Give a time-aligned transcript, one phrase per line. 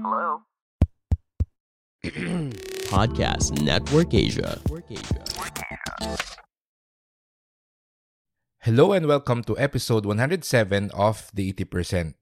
[0.00, 0.48] Hello?
[2.88, 4.56] Podcast Network Asia.
[8.64, 12.14] Hello and welcome to episode 107 of The 80%.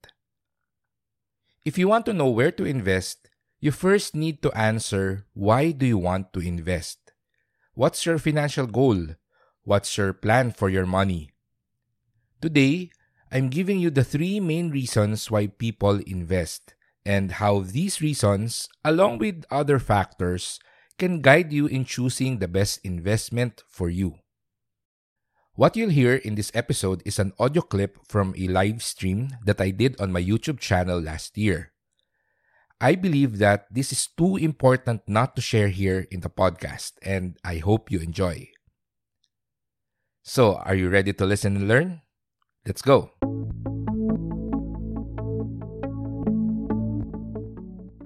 [1.64, 5.86] If you want to know where to invest, you first need to answer why do
[5.86, 7.12] you want to invest?
[7.74, 9.14] What's your financial goal?
[9.62, 11.30] What's your plan for your money?
[12.42, 12.90] Today,
[13.30, 16.74] I'm giving you the three main reasons why people invest
[17.08, 20.60] and how these reasons, along with other factors,
[21.00, 24.20] can guide you in choosing the best investment for you.
[25.56, 29.58] What you'll hear in this episode is an audio clip from a live stream that
[29.58, 31.72] I did on my YouTube channel last year.
[32.78, 37.38] I believe that this is too important not to share here in the podcast, and
[37.42, 38.52] I hope you enjoy.
[40.22, 42.02] So, are you ready to listen and learn?
[42.66, 43.10] Let's go.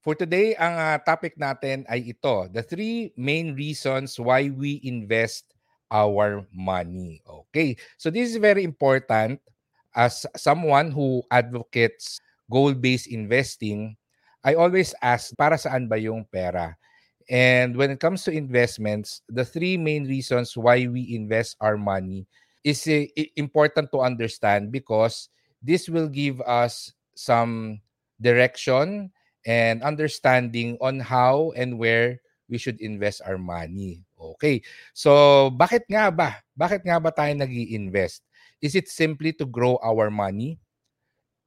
[0.00, 5.52] For today, ang uh, topic natin ay ito, the three main reasons why we invest
[5.92, 7.20] our money.
[7.28, 9.44] Okay, so this is very important
[9.92, 12.16] as someone who advocates
[12.48, 13.92] goal-based investing.
[14.40, 16.80] I always ask, para saan ba yung pera?
[17.28, 22.24] And when it comes to investments, the three main reasons why we invest our money
[22.64, 23.04] is uh,
[23.36, 25.28] important to understand because
[25.60, 27.84] this will give us some
[28.16, 29.12] direction
[29.46, 34.02] and understanding on how and where we should invest our money.
[34.18, 34.60] Okay.
[34.92, 36.42] So, bakit nga ba?
[36.58, 38.26] Bakit nga ba tayo nag invest
[38.60, 40.60] Is it simply to grow our money?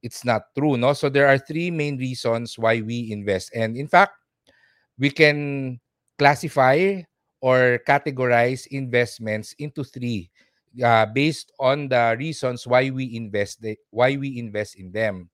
[0.02, 0.92] It's not true, no?
[0.92, 3.54] So there are three main reasons why we invest.
[3.54, 4.18] And in fact,
[4.98, 5.80] we can
[6.18, 7.02] classify
[7.40, 10.30] or categorize investments into three
[10.82, 15.30] uh, based on the reasons why we invest the, why we invest in them.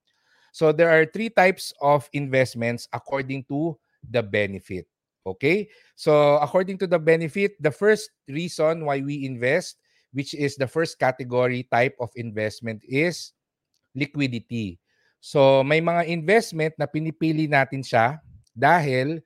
[0.52, 4.86] So there are three types of investments according to the benefit.
[5.26, 5.68] Okay?
[5.94, 9.78] So according to the benefit, the first reason why we invest,
[10.12, 13.32] which is the first category type of investment is
[13.94, 14.78] liquidity.
[15.20, 18.18] So may mga investment na pinipili natin siya
[18.56, 19.20] dahil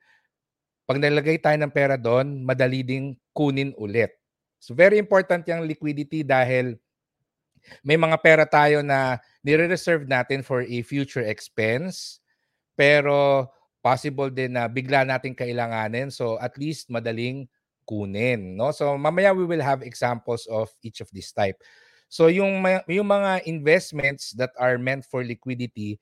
[0.85, 4.13] pag nalagay tayo ng pera doon, madali ding kunin ulit.
[4.61, 6.77] So very important yung liquidity dahil
[7.81, 12.17] may mga pera tayo na nire-reserve natin for a future expense,
[12.73, 13.45] pero
[13.85, 16.09] possible din na bigla natin kailanganin.
[16.09, 17.45] So at least madaling
[17.85, 18.73] kunin, no?
[18.73, 21.61] So mamaya we will have examples of each of this type.
[22.09, 26.01] So yung yung mga investments that are meant for liquidity,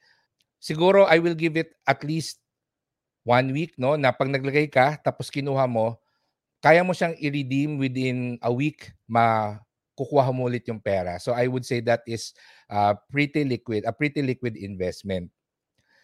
[0.63, 2.39] siguro I will give it at least
[3.27, 3.99] one week, no?
[3.99, 5.99] Na pag naglagay ka tapos kinuha mo,
[6.63, 9.59] kaya mo siyang i-redeem within a week, ma
[9.93, 11.21] kukuha mo ulit yung pera.
[11.21, 12.33] So I would say that is
[12.69, 15.29] uh, pretty liquid, a pretty liquid investment.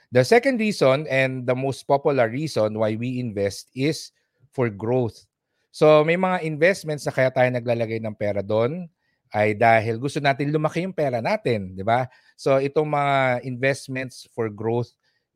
[0.10, 4.10] The second reason and the most popular reason why we invest is
[4.54, 5.26] for growth.
[5.70, 8.90] So may mga investments na kaya tayo naglalagay ng pera doon
[9.30, 12.10] ay dahil gusto natin lumaki yung pera natin, di ba?
[12.34, 14.90] So itong mga investments for growth,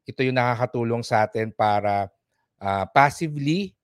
[0.10, 2.10] ito yung nakakatulong sa atin para
[2.58, 3.78] uh, passively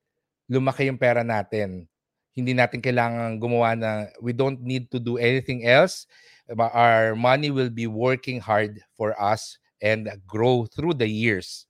[0.50, 1.86] lumaki yung pera natin
[2.34, 3.90] hindi natin kailangan gumawa na
[4.22, 6.06] we don't need to do anything else.
[6.50, 11.66] Our money will be working hard for us and grow through the years.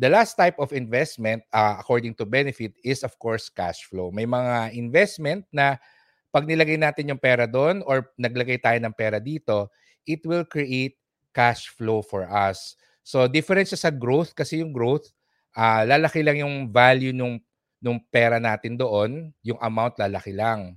[0.00, 4.08] The last type of investment, uh, according to benefit, is of course cash flow.
[4.08, 5.76] May mga investment na
[6.32, 9.68] pag nilagay natin yung pera doon or naglagay tayo ng pera dito,
[10.08, 10.96] it will create
[11.36, 12.76] cash flow for us.
[13.04, 15.10] So different sa growth kasi yung growth,
[15.56, 17.42] uh, lalaki lang yung value ng
[17.80, 20.76] nung pera natin doon, yung amount lalaki lang.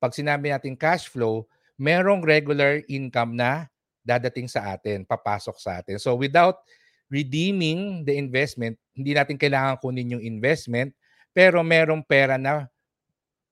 [0.00, 1.44] Pag sinabi natin cash flow,
[1.76, 3.68] merong regular income na
[4.02, 6.00] dadating sa atin, papasok sa atin.
[6.00, 6.64] So without
[7.12, 10.96] redeeming the investment, hindi natin kailangan kunin yung investment,
[11.36, 12.66] pero merong pera na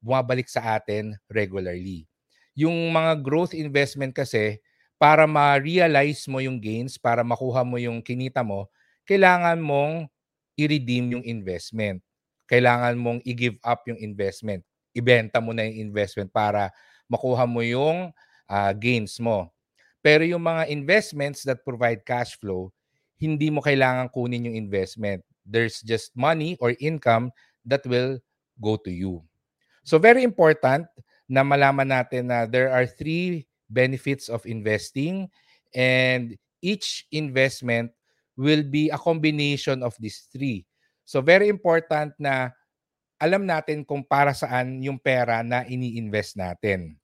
[0.00, 2.08] bumabalik sa atin regularly.
[2.56, 4.56] Yung mga growth investment kasi,
[4.96, 8.64] para ma-realize mo yung gains, para makuha mo yung kinita mo,
[9.04, 10.08] kailangan mong
[10.56, 12.00] i-redeem yung investment.
[12.46, 14.62] Kailangan mong i-give up yung investment.
[14.94, 16.70] Ibenta mo na yung investment para
[17.10, 18.10] makuha mo yung
[18.48, 19.50] uh, gains mo.
[20.00, 22.70] Pero yung mga investments that provide cash flow,
[23.18, 25.24] hindi mo kailangan kunin yung investment.
[25.42, 27.34] There's just money or income
[27.66, 28.22] that will
[28.62, 29.26] go to you.
[29.82, 30.86] So very important
[31.26, 35.26] na malaman natin na there are three benefits of investing
[35.74, 37.90] and each investment
[38.38, 40.66] will be a combination of these three.
[41.06, 42.50] So very important na
[43.22, 46.98] alam natin kung para saan yung pera na ini-invest natin.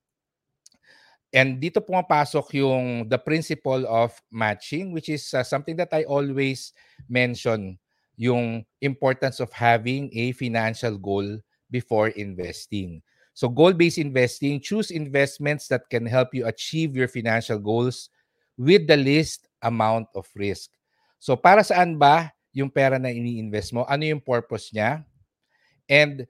[1.32, 6.76] And dito pumapasok yung the principle of matching which is uh, something that I always
[7.08, 7.80] mention
[8.20, 11.40] yung importance of having a financial goal
[11.72, 13.00] before investing.
[13.32, 18.12] So goal-based investing, choose investments that can help you achieve your financial goals
[18.60, 20.68] with the least amount of risk.
[21.16, 23.88] So para saan ba yung pera na ini-invest mo?
[23.88, 25.02] Ano yung purpose niya?
[25.88, 26.28] And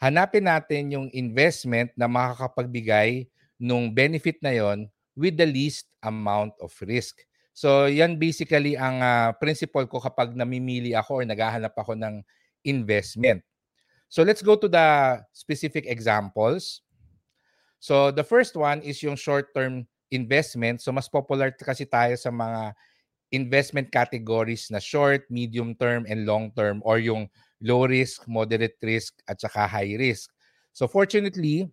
[0.00, 3.28] hanapin natin yung investment na makakapagbigay
[3.60, 4.88] nung benefit na yon
[5.18, 7.20] with the least amount of risk.
[7.52, 12.22] So yan basically ang uh, principle ko kapag namimili ako or naghahanap ako ng
[12.62, 13.42] investment.
[14.06, 16.86] So let's go to the specific examples.
[17.82, 20.80] So the first one is yung short-term investment.
[20.80, 22.78] So mas popular kasi tayo sa mga
[23.30, 27.28] investment categories na short, medium term, and long term or yung
[27.60, 30.30] low risk, moderate risk, at saka high risk.
[30.72, 31.68] So fortunately,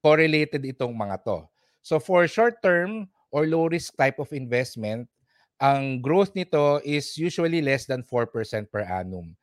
[0.00, 1.44] correlated itong mga to.
[1.82, 5.10] So for short-term or low-risk type of investment,
[5.58, 8.30] ang growth nito is usually less than 4%
[8.70, 9.34] per annum.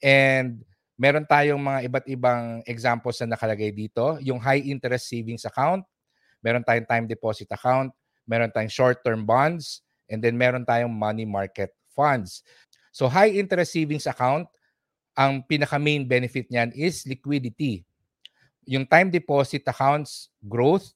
[0.00, 0.64] And
[1.00, 4.20] meron tayong mga iba't ibang examples na nakalagay dito.
[4.20, 5.84] Yung high interest savings account,
[6.44, 7.92] meron tayong time deposit account,
[8.28, 9.80] meron tayong short-term bonds,
[10.10, 12.42] and then meron tayong money market funds.
[12.90, 14.50] So high interest savings account,
[15.14, 17.86] ang pinaka main benefit niyan is liquidity
[18.70, 20.94] yung time deposit accounts, growth.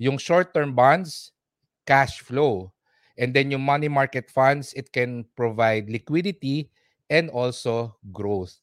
[0.00, 1.36] Yung short-term bonds,
[1.84, 2.72] cash flow.
[3.20, 6.72] And then yung money market funds, it can provide liquidity
[7.12, 8.56] and also growth.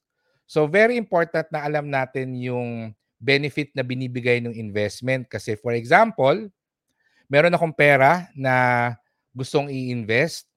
[0.49, 5.29] So very important na alam natin yung benefit na binibigay ng investment.
[5.29, 6.49] Kasi for example,
[7.29, 8.97] meron akong pera na
[9.35, 10.47] gustong i-invest.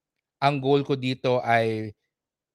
[0.42, 1.94] Ang goal ko dito ay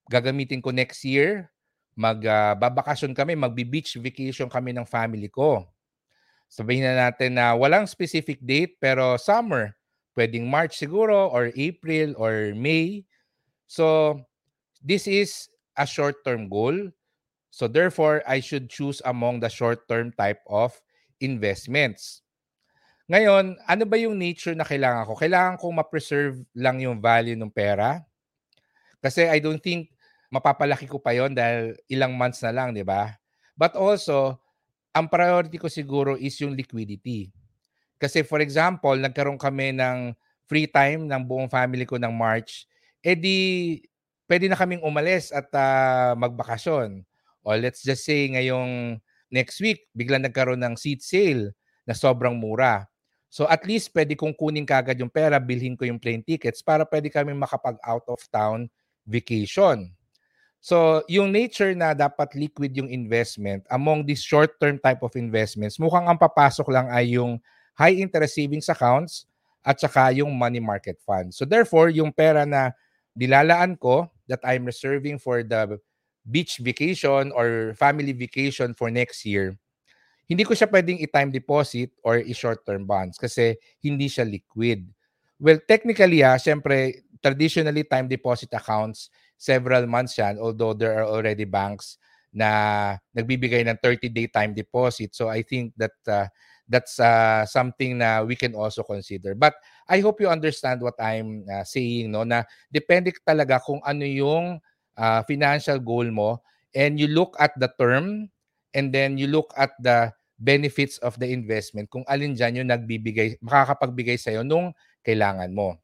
[0.10, 1.50] gagamitin ko next year
[1.96, 5.64] magbabakasyon uh, kami, magbi-beach vacation kami ng family ko.
[6.52, 9.74] Sabihin na natin na walang specific date pero summer.
[10.16, 13.04] Pwedeng March siguro or April or May.
[13.68, 14.16] So
[14.80, 16.92] this is a short-term goal.
[17.52, 20.76] So therefore, I should choose among the short-term type of
[21.20, 22.24] investments.
[23.06, 25.13] Ngayon, ano ba yung nature na kailangan ko?
[25.13, 28.02] Kailangan kong ma-preserve lang yung value ng pera.
[28.98, 29.94] Kasi I don't think
[30.34, 33.13] mapapalaki ko pa yon dahil ilang months na lang, di ba?
[33.54, 34.42] But also,
[34.90, 37.30] ang priority ko siguro is yung liquidity.
[38.02, 40.18] Kasi for example, nagkaroon kami ng
[40.50, 42.66] free time ng buong family ko ng March,
[43.06, 43.86] edi eh
[44.25, 47.06] pwede na kaming umalis at uh, magbakasyon.
[47.45, 48.97] O let's just say ngayong
[49.30, 51.54] next week, biglang nagkaroon ng seat sale
[51.85, 52.90] na sobrang mura.
[53.35, 56.87] So at least pwede kong kunin kagad yung pera, bilhin ko yung plane tickets para
[56.87, 58.71] pwede kami makapag out of town
[59.04, 59.92] vacation.
[60.63, 66.07] So, yung nature na dapat liquid yung investment among these short-term type of investments, mukhang
[66.07, 67.37] ang papasok lang ay yung
[67.75, 69.27] high interest savings accounts
[69.68, 71.35] at saka yung money market fund.
[71.35, 72.71] So therefore, yung pera na
[73.19, 75.75] dilalaan ko that I'm reserving for the
[76.23, 79.59] beach vacation or family vacation for next year,
[80.26, 84.90] hindi ko siya pwedeng i-time deposit or i-short-term bonds kasi hindi siya liquid.
[85.38, 91.46] Well, technically, ah, syempre, traditionally time deposit accounts, several months yan, although there are already
[91.46, 91.98] banks
[92.36, 95.16] na nagbibigay ng 30-day time deposit.
[95.16, 96.28] So I think that uh,
[96.68, 99.34] that's uh, something na we can also consider.
[99.34, 99.56] But
[99.88, 102.26] I hope you understand what I'm uh, saying, no?
[102.26, 104.60] Na depende talaga kung ano yung
[104.98, 106.42] uh, financial goal mo
[106.76, 108.28] and you look at the term
[108.76, 113.40] and then you look at the benefits of the investment kung alin dyan yung nagbibigay,
[113.40, 115.80] makakapagbigay sa'yo nung kailangan mo.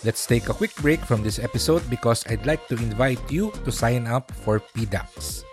[0.00, 3.70] Let's take a quick break from this episode because I'd like to invite you to
[3.70, 5.44] sign up for PDAX.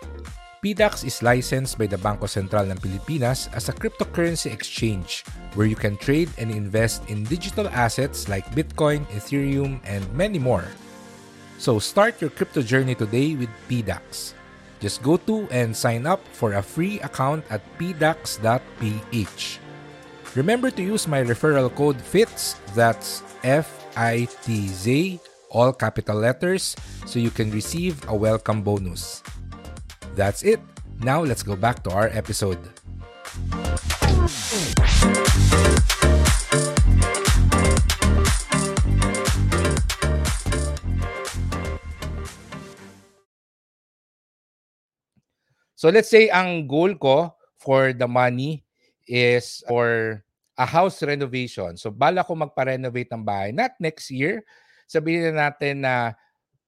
[0.58, 5.22] PDAX is licensed by the Banco Central ng Pilipinas as a cryptocurrency exchange
[5.54, 10.66] where you can trade and invest in digital assets like Bitcoin, Ethereum, and many more.
[11.62, 14.34] So start your crypto journey today with PDAX.
[14.82, 19.42] Just go to and sign up for a free account at pdax.ph.
[20.34, 25.22] Remember to use my referral code FITZ, that's F I T Z,
[25.54, 26.74] all capital letters,
[27.06, 29.22] so you can receive a welcome bonus.
[30.18, 30.58] That's it.
[30.98, 32.58] Now let's go back to our episode.
[45.78, 48.66] So let's say ang goal ko for the money
[49.06, 50.18] is for
[50.58, 51.78] a house renovation.
[51.78, 53.54] So bala ko magpa-renovate ng bahay.
[53.54, 54.42] Not next year.
[54.90, 56.18] Sabihin na natin na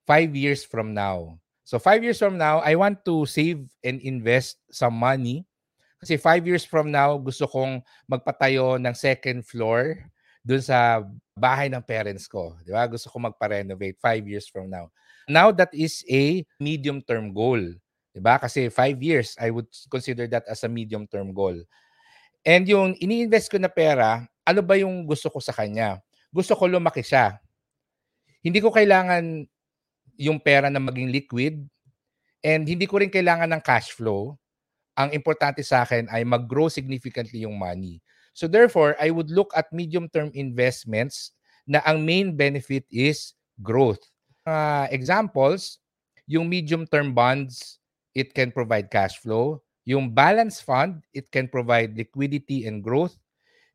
[0.06, 1.42] five years from now.
[1.70, 5.46] So five years from now, I want to save and invest some money.
[6.02, 7.78] Kasi five years from now, gusto kong
[8.10, 10.02] magpatayo ng second floor
[10.42, 11.06] dun sa
[11.38, 12.58] bahay ng parents ko.
[12.66, 12.90] Di ba?
[12.90, 14.90] Gusto kong magpa-renovate five years from now.
[15.30, 17.62] Now, that is a medium-term goal.
[18.10, 18.42] Di ba?
[18.42, 21.54] Kasi five years, I would consider that as a medium-term goal.
[22.42, 26.02] And yung ini-invest ko na pera, ano ba yung gusto ko sa kanya?
[26.34, 27.38] Gusto ko lumaki siya.
[28.42, 29.46] Hindi ko kailangan
[30.20, 31.64] yung pera na maging liquid
[32.44, 34.36] and hindi ko rin kailangan ng cash flow.
[35.00, 38.04] Ang importante sa akin ay mag-grow significantly yung money.
[38.36, 41.32] So therefore, I would look at medium-term investments
[41.64, 43.32] na ang main benefit is
[43.64, 44.04] growth.
[44.44, 45.80] Uh, examples,
[46.28, 47.80] yung medium-term bonds,
[48.12, 49.64] it can provide cash flow.
[49.88, 53.16] Yung balance fund, it can provide liquidity and growth.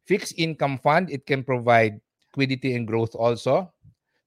[0.05, 1.97] Fixed income fund, it can provide
[2.29, 3.73] liquidity and growth also.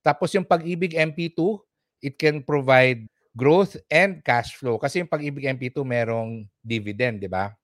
[0.02, 1.62] Tapos yung pag-ibig MP2,
[2.02, 3.06] it can provide
[3.38, 4.78] growth and cash flow.
[4.78, 7.54] Kasi yung pag-ibig MP2 merong dividend, di ba?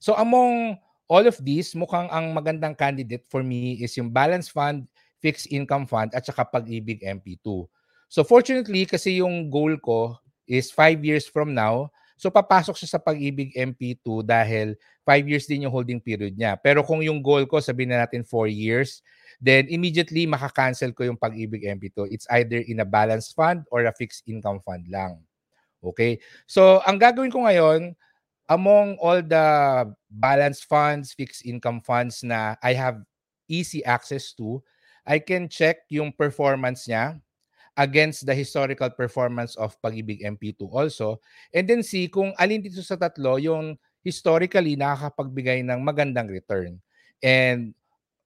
[0.00, 4.88] So among all of these, mukhang ang magandang candidate for me is yung balance fund,
[5.20, 7.68] fixed income fund, at saka pag-ibig MP2.
[8.08, 10.16] So fortunately, kasi yung goal ko
[10.48, 14.74] is 5 years from now, so papasok siya sa pag-ibig MP2 dahil
[15.04, 16.56] 5 years din yung holding period niya.
[16.58, 19.04] Pero kung yung goal ko, sabihin na natin 4 years,
[19.42, 22.06] then immediately makakancel ko yung pag-ibig MP2.
[22.14, 25.18] It's either in a balance fund or a fixed income fund lang.
[25.82, 26.22] Okay?
[26.46, 27.98] So, ang gagawin ko ngayon,
[28.46, 29.46] among all the
[30.14, 33.02] balance funds, fixed income funds na I have
[33.50, 34.62] easy access to,
[35.02, 37.18] I can check yung performance niya
[37.74, 41.18] against the historical performance of Pag-ibig MP2 also
[41.56, 46.78] and then see kung alin dito sa tatlo yung historically nakakapagbigay ng magandang return.
[47.24, 47.72] And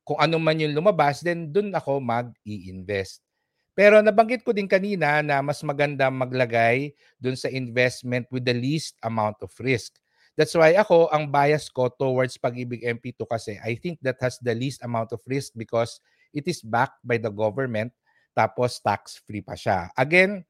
[0.07, 3.27] kung ano man yung lumabas, then dun ako mag-i-invest.
[3.75, 8.95] Pero nabanggit ko din kanina na mas maganda maglagay dun sa investment with the least
[9.03, 9.99] amount of risk.
[10.39, 14.55] That's why ako, ang bias ko towards Pag-ibig MP2 kasi I think that has the
[14.55, 15.99] least amount of risk because
[16.33, 17.91] it is backed by the government
[18.37, 19.91] tapos tax-free pa siya.
[19.97, 20.45] Again,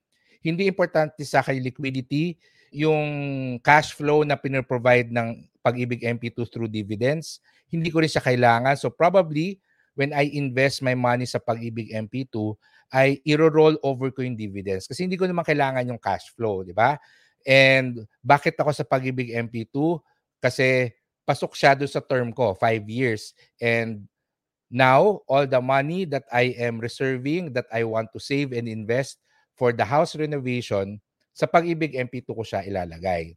[0.45, 2.39] hindi importante sa akin liquidity,
[2.75, 3.09] yung
[3.63, 8.79] cash flow na pinoprovide ng Pag-ibig MP2 through dividends hindi ko rin siya kailangan.
[8.79, 9.59] So probably,
[9.97, 12.55] when I invest my money sa Pag-ibig MP2,
[12.95, 14.87] ay i-roll over ko yung dividends.
[14.87, 16.95] Kasi hindi ko naman kailangan yung cash flow, di ba?
[17.43, 19.99] And bakit ako sa Pag-ibig MP2?
[20.39, 20.95] Kasi
[21.27, 23.35] pasok siya doon sa term ko, 5 years.
[23.59, 24.07] And
[24.71, 29.19] now, all the money that I am reserving, that I want to save and invest
[29.59, 31.03] for the house renovation,
[31.35, 33.35] sa Pag-ibig MP2 ko siya ilalagay.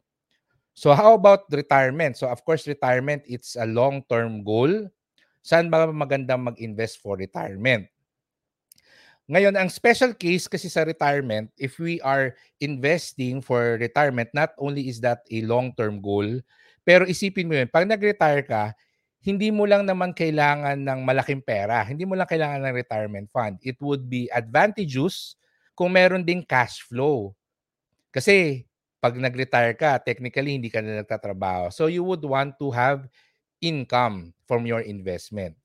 [0.80, 2.16] So how about retirement?
[2.16, 4.88] So of course, retirement, it's a long-term goal.
[5.44, 7.84] Saan ba magandang mag-invest for retirement?
[9.28, 12.32] Ngayon, ang special case kasi sa retirement, if we are
[12.64, 16.40] investing for retirement, not only is that a long-term goal,
[16.80, 18.72] pero isipin mo yun, pag nag-retire ka,
[19.20, 21.84] hindi mo lang naman kailangan ng malaking pera.
[21.84, 23.60] Hindi mo lang kailangan ng retirement fund.
[23.60, 25.36] It would be advantageous
[25.76, 27.36] kung meron ding cash flow.
[28.08, 28.64] Kasi
[29.00, 31.72] pag nag-retire ka, technically hindi ka na nagtatrabaho.
[31.72, 33.08] So you would want to have
[33.64, 35.56] income from your investment.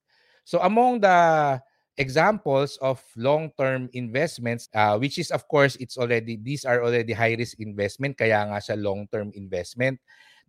[0.47, 1.59] So among the
[1.97, 7.59] examples of long-term investments, uh, which is of course, it's already, these are already high-risk
[7.59, 9.99] investment, kaya nga siya long-term investment.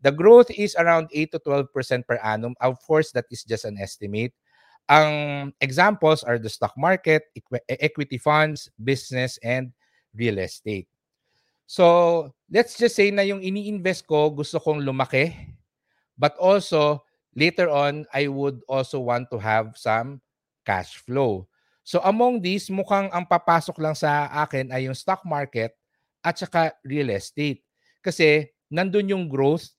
[0.02, 2.54] The growth is around 8 to 12% per annum.
[2.60, 4.34] Of course, that is just an estimate.
[4.86, 7.24] Ang examples are the stock market,
[7.66, 9.72] equity funds, business, and
[10.14, 10.86] real estate.
[11.66, 15.34] So, let's just say na yung ini-invest ko, gusto kong lumaki.
[16.14, 17.02] But also,
[17.34, 20.22] later on, I would also want to have some
[20.62, 21.50] cash flow.
[21.82, 25.74] So, among these, mukhang ang papasok lang sa akin ay yung stock market
[26.22, 27.62] at saka real estate.
[27.98, 29.74] Kasi, nandun yung growth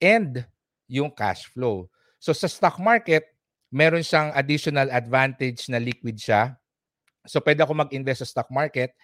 [0.00, 0.44] and
[0.86, 1.88] yung cash flow.
[2.20, 3.26] So sa stock market,
[3.72, 6.56] meron siyang additional advantage na liquid siya.
[7.26, 8.94] So pwede ako mag-invest sa stock market.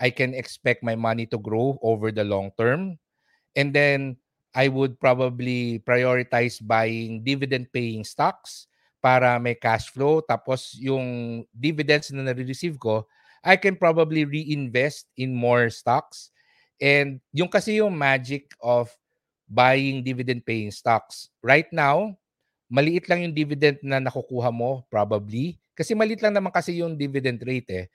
[0.00, 2.98] I can expect my money to grow over the long term.
[3.56, 4.16] And then
[4.52, 8.68] I would probably prioritize buying dividend paying stocks
[9.00, 10.20] para may cash flow.
[10.20, 13.08] Tapos yung dividends na nare-receive ko,
[13.42, 16.30] I can probably reinvest in more stocks.
[16.78, 18.92] And yung kasi yung magic of
[19.50, 21.28] buying dividend paying stocks.
[21.42, 22.16] Right now,
[22.72, 25.60] maliit lang yung dividend na nakukuha mo probably.
[25.76, 27.86] Kasi maliit lang naman kasi yung dividend rate eh.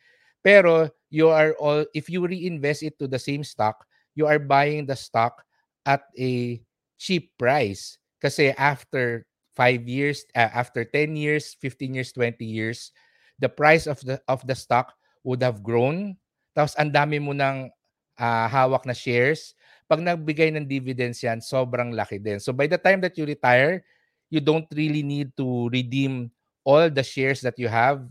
[0.47, 3.83] Pero you are all if you reinvest it to the same stock,
[4.15, 5.43] you are buying the stock
[5.83, 6.63] at a
[6.95, 7.99] cheap price.
[8.23, 9.27] Kasi after
[9.59, 12.95] 5 years, uh, after 10 years, 15 years, 20 years,
[13.43, 14.95] the price of the of the stock
[15.27, 16.15] would have grown.
[16.55, 17.67] Tapos ang dami mo ng
[18.15, 19.51] uh, hawak na shares.
[19.91, 22.39] Pag nagbigay ng dividends yan, sobrang laki din.
[22.39, 23.83] So by the time that you retire,
[24.31, 26.31] you don't really need to redeem
[26.63, 28.07] all the shares that you have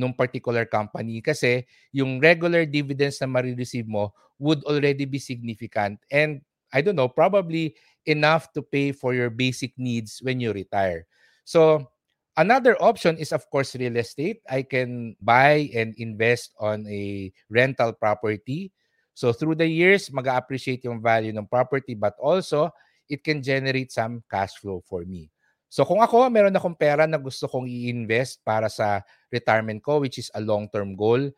[0.00, 4.08] nung particular company kasi yung regular dividends na marireceive mo
[4.40, 6.40] would already be significant and
[6.72, 7.74] I don't know, probably
[8.06, 11.06] enough to pay for your basic needs when you retire.
[11.44, 11.90] So,
[12.36, 14.40] another option is, of course, real estate.
[14.48, 18.72] I can buy and invest on a rental property.
[19.14, 22.70] So, through the years, mag-appreciate yung value ng property, but also,
[23.10, 25.28] it can generate some cash flow for me.
[25.70, 30.18] So, kung ako, meron akong pera na gusto kong i-invest para sa retirement ko, which
[30.18, 31.30] is a long-term goal,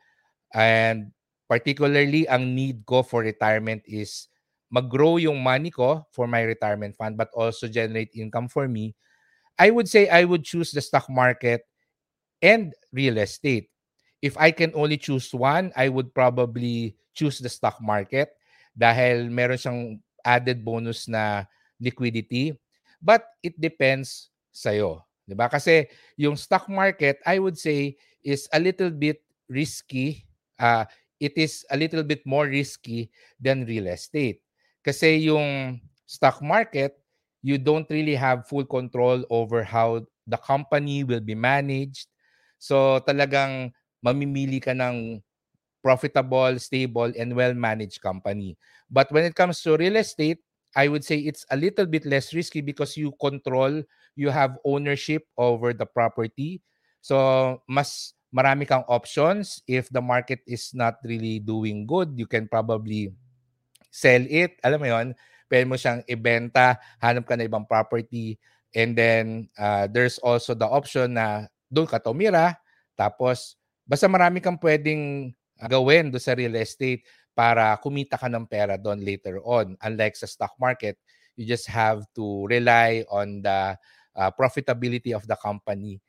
[0.57, 1.13] and
[1.45, 4.33] particularly, ang need ko for retirement is
[4.73, 8.97] mag-grow yung money ko for my retirement fund but also generate income for me,
[9.61, 11.69] I would say I would choose the stock market
[12.41, 13.69] and real estate.
[14.25, 18.33] If I can only choose one, I would probably choose the stock market
[18.73, 19.81] dahil meron siyang
[20.25, 21.45] added bonus na
[21.77, 22.57] liquidity.
[23.03, 25.03] But it depends sa'yo.
[25.27, 25.51] Diba?
[25.51, 29.19] Kasi yung stock market, I would say, is a little bit
[29.51, 30.23] risky.
[30.55, 30.87] Uh,
[31.19, 33.11] it is a little bit more risky
[33.43, 34.43] than real estate.
[34.87, 36.99] Kasi yung stock market,
[37.43, 42.07] you don't really have full control over how the company will be managed.
[42.59, 45.23] So talagang mamimili ka ng
[45.83, 48.55] profitable, stable, and well-managed company.
[48.87, 50.39] But when it comes to real estate,
[50.73, 53.85] I would say it's a little bit less risky because you control,
[54.17, 56.65] you have ownership over the property.
[57.05, 59.61] So mas marami kang options.
[59.69, 63.13] If the market is not really doing good, you can probably
[63.93, 65.09] sell it, alam mo yon
[65.53, 68.41] pwede mo siyang ibenta, hanap ka na ibang property,
[68.73, 72.57] and then uh, there's also the option na doon ka tumira,
[72.97, 75.29] tapos basta marami kang pwedeng
[75.69, 79.77] gawin do sa real estate para kumita ka ng pera doon later on.
[79.81, 80.97] Unlike sa stock market,
[81.37, 83.77] you just have to rely on the
[84.17, 86.01] uh, profitability of the company.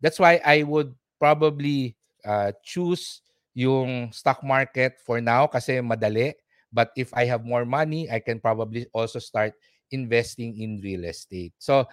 [0.00, 3.24] That's why I would probably uh, choose
[3.56, 6.36] yung stock market for now kasi madali
[6.72, 9.56] But if I have more money, I can probably also start
[9.90, 11.56] investing in real estate.
[11.56, 11.88] So,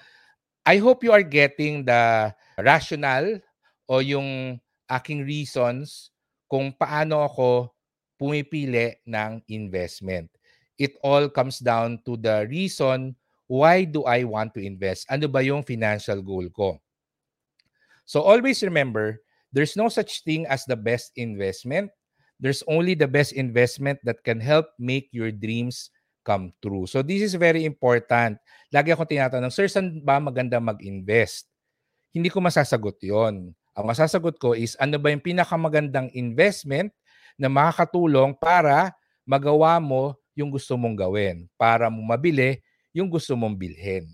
[0.66, 3.40] I hope you are getting the rationale
[3.88, 4.60] o yung
[4.90, 6.12] aking reasons
[6.50, 7.72] kung paano ako
[8.16, 10.32] pumipili ng investment.
[10.76, 13.16] It all comes down to the reason
[13.48, 15.08] why do I want to invest?
[15.08, 16.82] Ano ba yung financial goal ko?
[18.04, 19.22] So always remember,
[19.54, 21.94] there's no such thing as the best investment
[22.40, 25.92] there's only the best investment that can help make your dreams
[26.26, 26.88] come true.
[26.90, 28.42] So this is very important.
[28.74, 31.48] Lagi ako tinatanong, Sir, saan ba maganda mag-invest?
[32.12, 33.54] Hindi ko masasagot yon.
[33.76, 36.92] Ang masasagot ko is ano ba yung pinakamagandang investment
[37.36, 38.96] na makakatulong para
[39.28, 42.60] magawa mo yung gusto mong gawin, para mo mabili
[42.96, 44.08] yung gusto mong bilhin.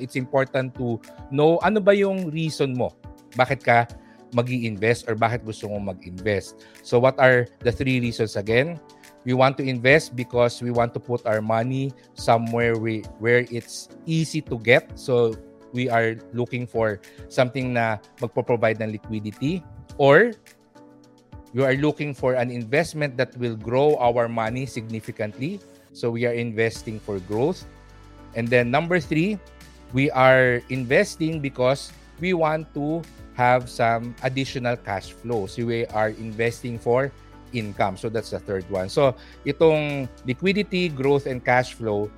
[0.00, 0.96] it's important to
[1.28, 2.90] know ano ba yung reason mo.
[3.36, 3.86] Bakit ka
[4.32, 6.66] mag invest or bakit gusto mo mag-invest.
[6.82, 8.80] So what are the three reasons again?
[9.24, 13.88] We want to invest because we want to put our money somewhere we, where it's
[14.06, 14.98] easy to get.
[14.98, 15.36] So
[15.72, 19.62] we are looking for something na magpo-provide ng liquidity
[19.98, 20.32] or
[21.52, 25.60] we are looking for an investment that will grow our money significantly.
[25.92, 27.66] So we are investing for growth.
[28.34, 29.38] And then number three,
[29.92, 33.02] we are investing because we want to
[33.34, 35.46] have some additional cash flow.
[35.46, 37.10] So we are investing for
[37.52, 37.96] income.
[37.96, 38.88] So that's the third one.
[38.88, 42.10] So itong liquidity, growth, and cash flow,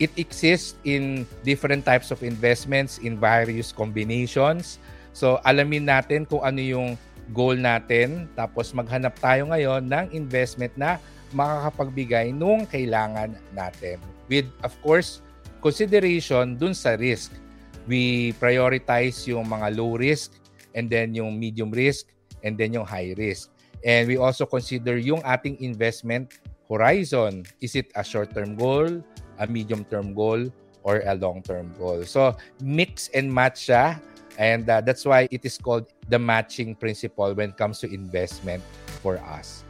[0.00, 4.80] It exists in different types of investments in various combinations.
[5.12, 6.88] So alamin natin kung ano yung
[7.36, 10.96] goal natin tapos maghanap tayo ngayon ng investment na
[11.36, 14.00] makakapagbigay nung kailangan natin.
[14.32, 15.20] With of course
[15.60, 17.36] consideration dun sa risk.
[17.84, 20.32] We prioritize yung mga low risk
[20.72, 22.08] and then yung medium risk
[22.40, 23.49] and then yung high risk.
[23.84, 26.38] And we also consider yung ating investment
[26.68, 27.44] horizon.
[27.60, 29.02] Is it a short-term goal,
[29.38, 32.04] a medium-term goal, or a long-term goal?
[32.04, 34.00] So, mix and match siya.
[34.38, 38.62] And uh, that's why it is called the matching principle when it comes to investment
[39.02, 39.64] for us.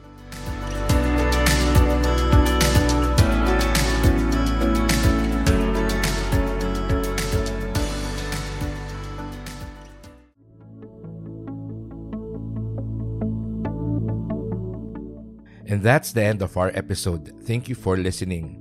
[15.80, 17.32] And that's the end of our episode.
[17.48, 18.60] Thank you for listening.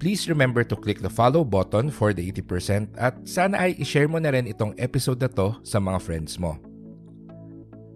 [0.00, 4.16] Please remember to click the follow button for the 80% at sana ay ishare mo
[4.16, 6.56] na rin itong episode na to sa mga friends mo.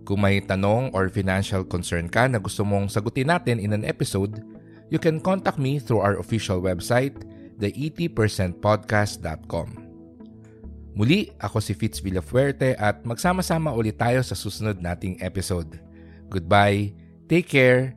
[0.04, 4.44] Kung may tanong or financial concern ka na gusto mong sagutin natin in an episode,
[4.92, 7.16] you can contact me through our official website,
[7.56, 9.68] the80percentpodcast.com.
[10.92, 15.80] Muli, ako si Fitz Villafuerte at magsama-sama ulit tayo sa susunod nating episode.
[16.28, 16.92] Goodbye,
[17.24, 17.96] take care,